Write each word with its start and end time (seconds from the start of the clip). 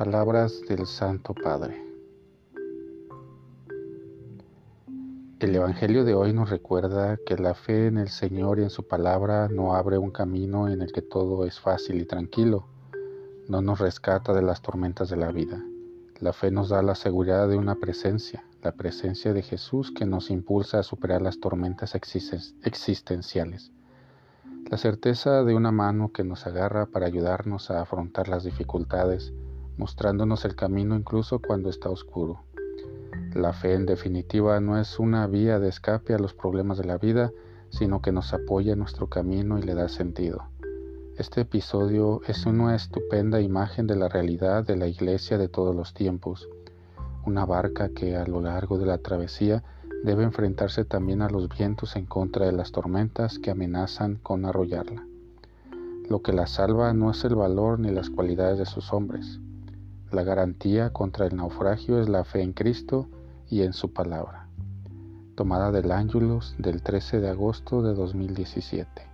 Palabras 0.00 0.62
del 0.66 0.86
Santo 0.86 1.34
Padre. 1.34 1.78
El 5.40 5.54
Evangelio 5.54 6.04
de 6.04 6.14
hoy 6.14 6.32
nos 6.32 6.48
recuerda 6.48 7.18
que 7.26 7.36
la 7.36 7.52
fe 7.52 7.88
en 7.88 7.98
el 7.98 8.08
Señor 8.08 8.60
y 8.60 8.62
en 8.62 8.70
su 8.70 8.88
palabra 8.88 9.48
no 9.48 9.74
abre 9.74 9.98
un 9.98 10.10
camino 10.10 10.70
en 10.70 10.80
el 10.80 10.90
que 10.90 11.02
todo 11.02 11.44
es 11.44 11.60
fácil 11.60 12.00
y 12.00 12.06
tranquilo, 12.06 12.64
no 13.46 13.60
nos 13.60 13.78
rescata 13.78 14.32
de 14.32 14.40
las 14.40 14.62
tormentas 14.62 15.10
de 15.10 15.18
la 15.18 15.32
vida. 15.32 15.62
La 16.18 16.32
fe 16.32 16.50
nos 16.50 16.70
da 16.70 16.80
la 16.80 16.94
seguridad 16.94 17.46
de 17.46 17.58
una 17.58 17.74
presencia, 17.74 18.42
la 18.62 18.72
presencia 18.72 19.34
de 19.34 19.42
Jesús 19.42 19.90
que 19.90 20.06
nos 20.06 20.30
impulsa 20.30 20.78
a 20.78 20.82
superar 20.82 21.20
las 21.20 21.40
tormentas 21.40 21.94
existenciales. 21.94 23.70
La 24.70 24.78
certeza 24.78 25.44
de 25.44 25.54
una 25.54 25.72
mano 25.72 26.10
que 26.10 26.24
nos 26.24 26.46
agarra 26.46 26.86
para 26.86 27.04
ayudarnos 27.04 27.70
a 27.70 27.82
afrontar 27.82 28.28
las 28.28 28.44
dificultades, 28.44 29.34
mostrándonos 29.76 30.44
el 30.44 30.54
camino 30.54 30.96
incluso 30.96 31.40
cuando 31.40 31.70
está 31.70 31.90
oscuro. 31.90 32.42
La 33.34 33.52
fe 33.52 33.74
en 33.74 33.86
definitiva 33.86 34.58
no 34.60 34.78
es 34.78 34.98
una 34.98 35.26
vía 35.26 35.58
de 35.58 35.68
escape 35.68 36.14
a 36.14 36.18
los 36.18 36.34
problemas 36.34 36.78
de 36.78 36.84
la 36.84 36.98
vida, 36.98 37.30
sino 37.70 38.02
que 38.02 38.12
nos 38.12 38.32
apoya 38.32 38.72
en 38.72 38.80
nuestro 38.80 39.08
camino 39.08 39.58
y 39.58 39.62
le 39.62 39.74
da 39.74 39.88
sentido. 39.88 40.44
Este 41.16 41.42
episodio 41.42 42.22
es 42.26 42.46
una 42.46 42.74
estupenda 42.74 43.40
imagen 43.40 43.86
de 43.86 43.94
la 43.94 44.08
realidad 44.08 44.64
de 44.64 44.76
la 44.76 44.88
iglesia 44.88 45.38
de 45.38 45.48
todos 45.48 45.76
los 45.76 45.94
tiempos, 45.94 46.48
una 47.26 47.44
barca 47.44 47.90
que 47.90 48.16
a 48.16 48.26
lo 48.26 48.40
largo 48.40 48.78
de 48.78 48.86
la 48.86 48.98
travesía 48.98 49.62
debe 50.02 50.24
enfrentarse 50.24 50.84
también 50.84 51.20
a 51.20 51.28
los 51.28 51.48
vientos 51.48 51.94
en 51.96 52.06
contra 52.06 52.46
de 52.46 52.52
las 52.52 52.72
tormentas 52.72 53.38
que 53.38 53.50
amenazan 53.50 54.16
con 54.16 54.46
arrollarla. 54.46 55.04
Lo 56.08 56.22
que 56.22 56.32
la 56.32 56.46
salva 56.46 56.92
no 56.94 57.10
es 57.10 57.22
el 57.24 57.34
valor 57.34 57.78
ni 57.78 57.90
las 57.90 58.10
cualidades 58.10 58.58
de 58.58 58.66
sus 58.66 58.92
hombres, 58.92 59.38
la 60.12 60.22
garantía 60.22 60.92
contra 60.92 61.26
el 61.26 61.36
naufragio 61.36 62.00
es 62.00 62.08
la 62.08 62.24
fe 62.24 62.42
en 62.42 62.52
Cristo 62.52 63.08
y 63.48 63.62
en 63.62 63.72
su 63.72 63.92
palabra. 63.92 64.46
Tomada 65.36 65.70
del 65.70 65.90
Ángelus 65.92 66.54
del 66.58 66.82
13 66.82 67.20
de 67.20 67.30
agosto 67.30 67.82
de 67.82 67.94
2017. 67.94 69.10